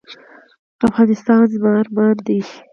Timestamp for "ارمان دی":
1.81-2.39